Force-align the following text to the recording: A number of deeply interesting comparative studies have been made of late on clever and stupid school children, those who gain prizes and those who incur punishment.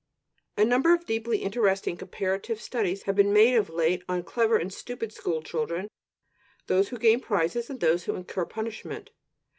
A 0.57 0.65
number 0.65 0.95
of 0.95 1.05
deeply 1.05 1.43
interesting 1.43 1.95
comparative 1.95 2.59
studies 2.59 3.03
have 3.03 3.15
been 3.15 3.31
made 3.31 3.53
of 3.53 3.69
late 3.69 4.01
on 4.09 4.23
clever 4.23 4.57
and 4.57 4.73
stupid 4.73 5.13
school 5.13 5.43
children, 5.43 5.91
those 6.65 6.89
who 6.89 6.97
gain 6.97 7.19
prizes 7.19 7.69
and 7.69 7.79
those 7.81 8.05
who 8.05 8.15
incur 8.15 8.45
punishment. 8.45 9.11